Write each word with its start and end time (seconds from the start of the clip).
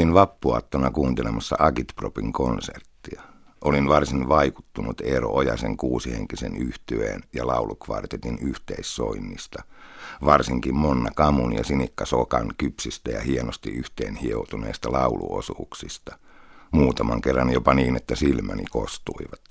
Olin 0.00 0.14
vappuattona 0.14 0.90
kuuntelemassa 0.90 1.56
Agitpropin 1.58 2.32
konserttia. 2.32 3.22
Olin 3.64 3.88
varsin 3.88 4.28
vaikuttunut 4.28 5.00
Eero 5.00 5.30
Ojasen 5.30 5.76
kuusihenkisen 5.76 6.56
yhtyeen 6.56 7.22
ja 7.32 7.46
laulukvartetin 7.46 8.38
yhteissoinnista, 8.38 9.62
varsinkin 10.24 10.74
Monna 10.74 11.10
Kamun 11.16 11.52
ja 11.52 11.64
Sinikka 11.64 12.06
Sokan 12.06 12.52
kypsistä 12.58 13.10
ja 13.10 13.20
hienosti 13.20 13.70
yhteen 13.70 14.16
hioutuneista 14.16 14.92
lauluosuuksista. 14.92 16.18
Muutaman 16.70 17.20
kerran 17.20 17.52
jopa 17.52 17.74
niin, 17.74 17.96
että 17.96 18.16
silmäni 18.16 18.64
kostuivat. 18.70 19.44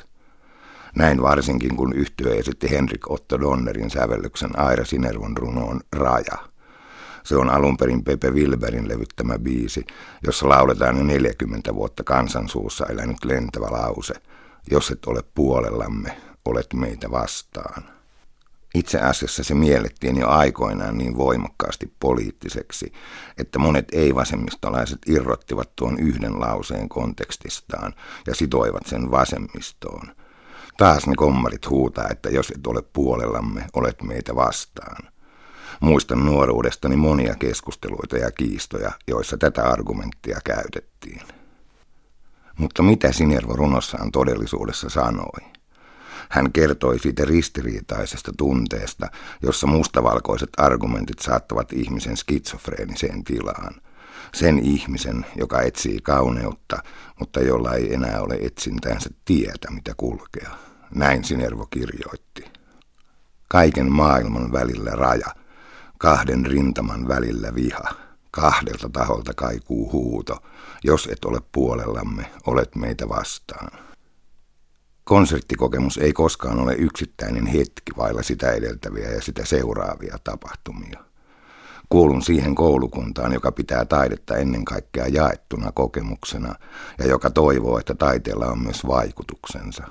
Näin 0.95 1.21
varsinkin, 1.21 1.75
kun 1.75 1.93
yhtye 1.93 2.39
esitti 2.39 2.69
Henrik 2.69 3.11
Otto 3.11 3.39
Donnerin 3.39 3.89
sävellyksen 3.89 4.59
Aira 4.59 4.85
Sinervon 4.85 5.37
runoon 5.37 5.81
Raja– 5.93 6.37
se 7.23 7.35
on 7.35 7.49
alun 7.49 7.77
perin 7.77 8.03
Pepe 8.03 8.31
Wilberin 8.31 8.87
levyttämä 8.87 9.39
biisi, 9.39 9.85
jossa 10.23 10.49
lauletaan 10.49 10.97
jo 10.97 11.03
40 11.03 11.75
vuotta 11.75 12.03
kansansuussa 12.03 12.85
elänyt 12.85 13.25
lentävä 13.25 13.67
lause. 13.69 14.13
Jos 14.71 14.91
et 14.91 15.05
ole 15.05 15.23
puolellamme, 15.35 16.17
olet 16.45 16.73
meitä 16.73 17.11
vastaan. 17.11 17.83
Itse 18.75 18.99
asiassa 18.99 19.43
se 19.43 19.53
miellettiin 19.53 20.17
jo 20.17 20.27
aikoinaan 20.27 20.97
niin 20.97 21.17
voimakkaasti 21.17 21.93
poliittiseksi, 21.99 22.93
että 23.37 23.59
monet 23.59 23.87
ei-vasemmistolaiset 23.91 24.99
irrottivat 25.07 25.75
tuon 25.75 25.99
yhden 25.99 26.39
lauseen 26.39 26.89
kontekstistaan 26.89 27.93
ja 28.27 28.35
sitoivat 28.35 28.85
sen 28.85 29.11
vasemmistoon. 29.11 30.15
Taas 30.77 31.07
ne 31.07 31.13
kommarit 31.15 31.69
huutaa, 31.69 32.09
että 32.09 32.29
jos 32.29 32.49
et 32.49 32.67
ole 32.67 32.81
puolellamme, 32.93 33.65
olet 33.73 34.01
meitä 34.01 34.35
vastaan. 34.35 35.11
Muistan 35.79 36.25
nuoruudestani 36.25 36.95
monia 36.95 37.35
keskusteluita 37.35 38.17
ja 38.17 38.31
kiistoja, 38.31 38.91
joissa 39.07 39.37
tätä 39.37 39.63
argumenttia 39.63 40.39
käytettiin. 40.43 41.21
Mutta 42.57 42.83
mitä 42.83 43.11
Sinervo 43.11 43.53
runossaan 43.53 44.11
todellisuudessa 44.11 44.89
sanoi? 44.89 45.49
Hän 46.29 46.51
kertoi 46.51 46.99
siitä 46.99 47.25
ristiriitaisesta 47.25 48.31
tunteesta, 48.37 49.07
jossa 49.41 49.67
mustavalkoiset 49.67 50.49
argumentit 50.57 51.19
saattavat 51.19 51.73
ihmisen 51.73 52.17
skitsofreeniseen 52.17 53.23
tilaan. 53.23 53.75
Sen 54.33 54.59
ihmisen, 54.59 55.25
joka 55.35 55.61
etsii 55.61 55.99
kauneutta, 56.03 56.83
mutta 57.19 57.39
jolla 57.39 57.73
ei 57.73 57.93
enää 57.93 58.21
ole 58.21 58.37
etsintäänsä 58.41 59.09
tietä, 59.25 59.71
mitä 59.71 59.93
kulkea. 59.97 60.49
Näin 60.95 61.23
Sinervo 61.23 61.65
kirjoitti. 61.65 62.45
Kaiken 63.47 63.91
maailman 63.91 64.51
välillä 64.51 64.91
raja, 64.91 65.27
Kahden 65.99 66.45
rintaman 66.45 67.07
välillä 67.07 67.55
viha. 67.55 67.89
Kahdelta 68.31 68.89
taholta 68.89 69.33
kaikuu 69.33 69.91
huuto. 69.91 70.37
Jos 70.83 71.07
et 71.11 71.25
ole 71.25 71.39
puolellamme, 71.51 72.31
olet 72.47 72.75
meitä 72.75 73.09
vastaan. 73.09 73.79
Konserttikokemus 75.03 75.97
ei 75.97 76.13
koskaan 76.13 76.59
ole 76.59 76.75
yksittäinen 76.75 77.45
hetki 77.45 77.91
vailla 77.97 78.23
sitä 78.23 78.51
edeltäviä 78.51 79.09
ja 79.09 79.21
sitä 79.21 79.45
seuraavia 79.45 80.17
tapahtumia. 80.23 81.03
Kuulun 81.89 82.21
siihen 82.21 82.55
koulukuntaan, 82.55 83.33
joka 83.33 83.51
pitää 83.51 83.85
taidetta 83.85 84.37
ennen 84.37 84.65
kaikkea 84.65 85.07
jaettuna 85.07 85.71
kokemuksena 85.71 86.55
ja 86.97 87.07
joka 87.07 87.29
toivoo, 87.29 87.79
että 87.79 87.95
taiteella 87.95 88.45
on 88.45 88.59
myös 88.59 88.87
vaikutuksensa. 88.87 89.83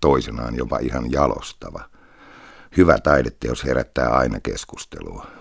Toisenaan 0.00 0.56
jopa 0.56 0.78
ihan 0.78 1.12
jalostava. 1.12 1.80
Hyvä 2.76 2.98
taideteos 2.98 3.64
herättää 3.64 4.08
aina 4.08 4.40
keskustelua. 4.40 5.37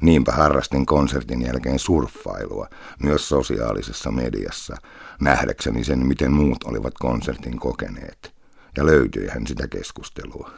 Niinpä 0.00 0.32
harrastin 0.32 0.86
konsertin 0.86 1.42
jälkeen 1.42 1.78
surffailua, 1.78 2.68
myös 3.02 3.28
sosiaalisessa 3.28 4.10
mediassa, 4.10 4.76
nähdäkseni 5.20 5.84
sen, 5.84 6.06
miten 6.06 6.32
muut 6.32 6.64
olivat 6.64 6.94
konsertin 7.00 7.58
kokeneet. 7.58 8.32
Ja 8.76 8.86
löytyihän 8.86 9.46
sitä 9.46 9.68
keskustelua. 9.68 10.50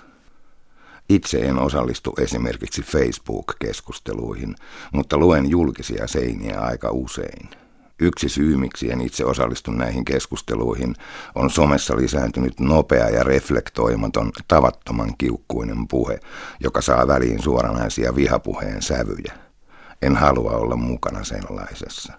Itse 1.08 1.38
en 1.38 1.58
osallistu 1.58 2.14
esimerkiksi 2.18 2.82
Facebook-keskusteluihin, 2.82 4.54
mutta 4.92 5.18
luen 5.18 5.50
julkisia 5.50 6.06
seiniä 6.06 6.60
aika 6.60 6.90
usein. 6.90 7.48
Yksi 8.00 8.28
syy, 8.28 8.56
miksi 8.56 8.90
en 8.92 9.00
itse 9.00 9.24
osallistu 9.24 9.70
näihin 9.70 10.04
keskusteluihin, 10.04 10.94
on 11.34 11.50
somessa 11.50 11.96
lisääntynyt 11.96 12.60
nopea 12.60 13.08
ja 13.08 13.22
reflektoimaton, 13.22 14.32
tavattoman 14.48 15.14
kiukkuinen 15.18 15.88
puhe, 15.88 16.20
joka 16.60 16.80
saa 16.80 17.08
väliin 17.08 17.42
suoranaisia 17.42 18.14
vihapuheen 18.14 18.82
sävyjä. 18.82 19.32
En 20.02 20.16
halua 20.16 20.50
olla 20.50 20.76
mukana 20.76 21.24
sellaisessa. 21.24 22.12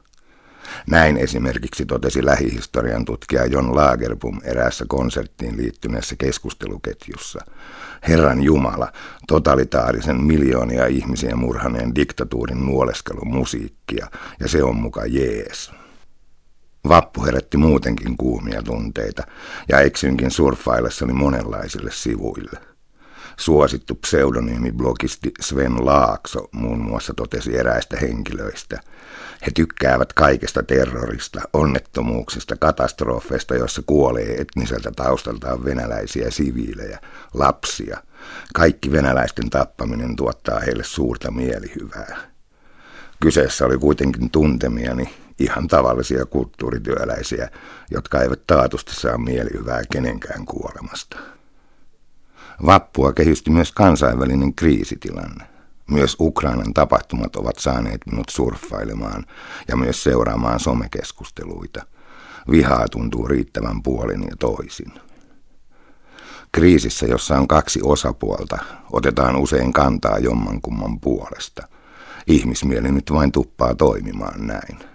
Näin 0.87 1.17
esimerkiksi 1.17 1.85
totesi 1.85 2.25
lähihistorian 2.25 3.05
tutkija 3.05 3.45
Jon 3.45 3.75
Lagerbum 3.75 4.39
eräässä 4.43 4.85
konserttiin 4.87 5.57
liittyneessä 5.57 6.15
keskusteluketjussa. 6.15 7.39
Herran 8.07 8.43
Jumala, 8.43 8.91
totalitaarisen 9.27 10.23
miljoonia 10.23 10.87
ihmisiä 10.87 11.35
murhaneen 11.35 11.95
diktatuurin 11.95 12.65
nuoleskelu 12.65 13.25
musiikkia, 13.25 14.07
ja 14.39 14.47
se 14.47 14.63
on 14.63 14.75
muka 14.75 15.05
jees. 15.05 15.71
Vappu 16.87 17.25
herätti 17.25 17.57
muutenkin 17.57 18.17
kuumia 18.17 18.63
tunteita, 18.63 19.23
ja 19.69 19.79
eksyinkin 19.79 20.31
surffaillessani 20.31 21.13
monenlaisille 21.13 21.91
sivuille. 21.91 22.70
Suosittu 23.41 23.95
pseudonyymi-blogisti 23.95 25.31
Sven 25.39 25.85
Laakso 25.85 26.49
muun 26.51 26.79
muassa 26.79 27.13
totesi 27.13 27.57
eräistä 27.57 27.97
henkilöistä. 27.97 28.79
He 29.45 29.51
tykkäävät 29.55 30.13
kaikesta 30.13 30.63
terrorista, 30.63 31.41
onnettomuuksista, 31.53 32.55
katastrofeista, 32.55 33.55
joissa 33.55 33.81
kuolee 33.85 34.41
etniseltä 34.41 34.91
taustaltaan 34.91 35.65
venäläisiä 35.65 36.31
siviilejä, 36.31 36.99
lapsia. 37.33 37.97
Kaikki 38.53 38.91
venäläisten 38.91 39.49
tappaminen 39.49 40.15
tuottaa 40.15 40.59
heille 40.59 40.83
suurta 40.83 41.31
mielihyvää. 41.31 42.17
Kyseessä 43.19 43.65
oli 43.65 43.77
kuitenkin 43.77 44.29
tuntemiani 44.29 45.13
ihan 45.39 45.67
tavallisia 45.67 46.25
kulttuurityöläisiä, 46.25 47.49
jotka 47.91 48.21
eivät 48.21 48.47
taatusti 48.47 48.95
saa 48.95 49.17
mielihyvää 49.17 49.81
kenenkään 49.91 50.45
kuolemasta. 50.45 51.40
Vappua 52.65 53.13
kehysti 53.13 53.51
myös 53.51 53.71
kansainvälinen 53.71 54.55
kriisitilanne. 54.55 55.45
Myös 55.91 56.17
Ukrainan 56.19 56.73
tapahtumat 56.73 57.35
ovat 57.35 57.59
saaneet 57.59 58.01
minut 58.05 58.29
surffailemaan 58.29 59.25
ja 59.67 59.75
myös 59.75 60.03
seuraamaan 60.03 60.59
somekeskusteluita. 60.59 61.85
Vihaa 62.51 62.87
tuntuu 62.87 63.27
riittävän 63.27 63.83
puolin 63.83 64.23
ja 64.23 64.35
toisin. 64.39 64.93
Kriisissä, 66.51 67.05
jossa 67.05 67.37
on 67.37 67.47
kaksi 67.47 67.79
osapuolta, 67.83 68.57
otetaan 68.91 69.35
usein 69.35 69.73
kantaa 69.73 70.17
jommankumman 70.17 70.99
puolesta. 70.99 71.67
Ihmismieli 72.27 72.91
nyt 72.91 73.11
vain 73.13 73.31
tuppaa 73.31 73.75
toimimaan 73.75 74.47
näin. 74.47 74.90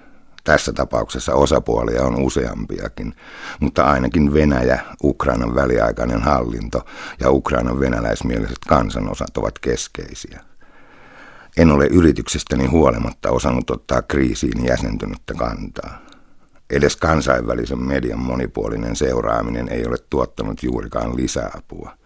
Tässä 0.47 0.73
tapauksessa 0.73 1.35
osapuolia 1.35 2.03
on 2.03 2.23
useampiakin, 2.23 3.15
mutta 3.61 3.85
ainakin 3.85 4.35
Venäjä, 4.35 4.81
Ukrainan 5.05 5.55
väliaikainen 5.55 6.23
hallinto 6.23 6.87
ja 7.21 7.31
Ukrainan 7.31 7.81
venäläismieliset 7.81 8.59
kansanosat 8.69 9.37
ovat 9.37 9.59
keskeisiä. 9.59 10.41
En 11.57 11.71
ole 11.71 11.87
yrityksestäni 11.87 12.67
huolimatta 12.67 13.31
osannut 13.31 13.71
ottaa 13.71 14.03
kriisiin 14.03 14.65
jäsentynyttä 14.65 15.35
kantaa. 15.35 15.99
Edes 16.71 16.97
kansainvälisen 16.97 17.83
median 17.83 18.21
monipuolinen 18.21 18.97
seuraaminen 18.97 19.69
ei 19.69 19.87
ole 19.87 19.97
tuottanut 20.11 20.63
juurikaan 20.63 21.17
lisäapua. 21.17 21.97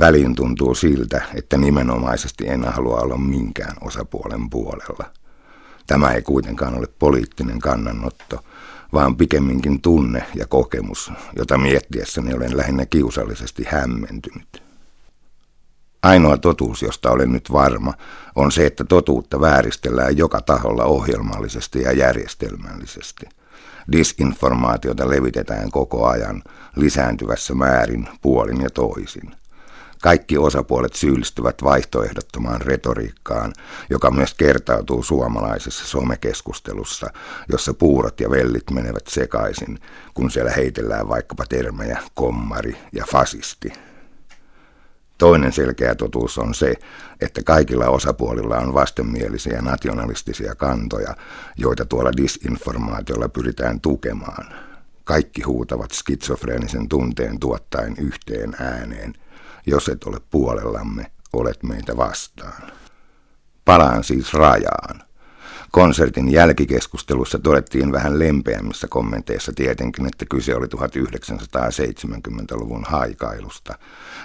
Väliin 0.00 0.34
tuntuu 0.34 0.74
siltä, 0.74 1.22
että 1.34 1.56
nimenomaisesti 1.56 2.48
en 2.48 2.64
halua 2.64 3.00
olla 3.00 3.16
minkään 3.16 3.76
osapuolen 3.80 4.50
puolella– 4.50 5.10
Tämä 5.88 6.12
ei 6.12 6.22
kuitenkaan 6.22 6.74
ole 6.74 6.86
poliittinen 6.98 7.58
kannanotto, 7.58 8.44
vaan 8.92 9.16
pikemminkin 9.16 9.80
tunne 9.80 10.24
ja 10.34 10.46
kokemus, 10.46 11.12
jota 11.36 11.58
miettiessäni 11.58 12.34
olen 12.34 12.56
lähinnä 12.56 12.86
kiusallisesti 12.86 13.64
hämmentynyt. 13.68 14.62
Ainoa 16.02 16.36
totuus, 16.38 16.82
josta 16.82 17.10
olen 17.10 17.32
nyt 17.32 17.52
varma, 17.52 17.94
on 18.36 18.52
se, 18.52 18.66
että 18.66 18.84
totuutta 18.84 19.40
vääristellään 19.40 20.16
joka 20.16 20.40
taholla 20.40 20.84
ohjelmallisesti 20.84 21.82
ja 21.82 21.92
järjestelmällisesti. 21.92 23.26
Disinformaatiota 23.92 25.08
levitetään 25.08 25.70
koko 25.70 26.06
ajan, 26.06 26.42
lisääntyvässä 26.76 27.54
määrin, 27.54 28.08
puolin 28.22 28.60
ja 28.60 28.70
toisin. 28.70 29.37
Kaikki 30.02 30.38
osapuolet 30.38 30.94
syyllistyvät 30.94 31.62
vaihtoehdottomaan 31.62 32.60
retoriikkaan, 32.60 33.52
joka 33.90 34.10
myös 34.10 34.34
kertautuu 34.34 35.02
suomalaisessa 35.02 35.86
somekeskustelussa, 35.86 37.10
jossa 37.48 37.74
puurot 37.74 38.20
ja 38.20 38.30
vellit 38.30 38.70
menevät 38.70 39.06
sekaisin, 39.08 39.78
kun 40.14 40.30
siellä 40.30 40.50
heitellään 40.50 41.08
vaikkapa 41.08 41.44
termejä 41.48 42.02
kommari 42.14 42.76
ja 42.92 43.04
fasisti. 43.10 43.72
Toinen 45.18 45.52
selkeä 45.52 45.94
totuus 45.94 46.38
on 46.38 46.54
se, 46.54 46.74
että 47.20 47.42
kaikilla 47.42 47.86
osapuolilla 47.86 48.58
on 48.58 48.74
vastenmielisiä 48.74 49.62
nationalistisia 49.62 50.54
kantoja, 50.54 51.14
joita 51.56 51.86
tuolla 51.86 52.10
disinformaatiolla 52.16 53.28
pyritään 53.28 53.80
tukemaan. 53.80 54.54
Kaikki 55.08 55.42
huutavat 55.42 55.90
skitsofreenisen 55.90 56.88
tunteen 56.88 57.40
tuottaen 57.40 57.94
yhteen 57.98 58.56
ääneen. 58.60 59.14
Jos 59.66 59.88
et 59.88 60.04
ole 60.04 60.20
puolellamme, 60.30 61.10
olet 61.32 61.62
meitä 61.62 61.96
vastaan. 61.96 62.72
Palaan 63.64 64.04
siis 64.04 64.34
rajaan. 64.34 65.02
Konsertin 65.70 66.32
jälkikeskustelussa 66.32 67.38
todettiin 67.38 67.92
vähän 67.92 68.18
lempeämmissä 68.18 68.88
kommenteissa 68.88 69.52
tietenkin, 69.52 70.06
että 70.06 70.24
kyse 70.30 70.54
oli 70.54 70.66
1970-luvun 70.66 72.84
haikailusta, 72.84 73.78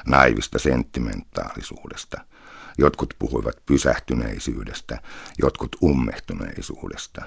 naivista 0.07 0.59
sentimentaalisuudesta. 0.59 2.21
Jotkut 2.77 3.13
puhuivat 3.19 3.55
pysähtyneisyydestä, 3.65 4.99
jotkut 5.39 5.75
ummehtuneisuudesta. 5.83 7.23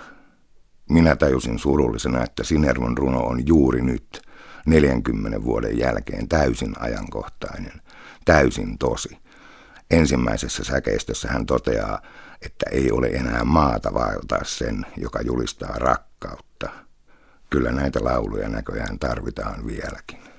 Minä 0.90 1.16
tajusin 1.16 1.58
surullisena, 1.58 2.24
että 2.24 2.44
Sinervon 2.44 2.98
runo 2.98 3.20
on 3.20 3.46
juuri 3.46 3.82
nyt, 3.82 4.22
40 4.66 5.44
vuoden 5.44 5.78
jälkeen 5.78 6.28
täysin 6.28 6.74
ajankohtainen, 6.78 7.72
täysin 8.24 8.78
tosi. 8.78 9.18
Ensimmäisessä 9.90 10.64
säkeistössä 10.64 11.28
hän 11.28 11.46
toteaa, 11.46 12.02
että 12.42 12.66
ei 12.70 12.90
ole 12.92 13.06
enää 13.06 13.44
maata 13.44 13.94
vaeltaa 13.94 14.44
sen, 14.44 14.86
joka 14.96 15.20
julistaa 15.22 15.74
rakkautta. 15.76 16.70
Kyllä 17.50 17.72
näitä 17.72 18.04
lauluja 18.04 18.48
näköjään 18.48 18.98
tarvitaan 18.98 19.66
vieläkin. 19.66 20.35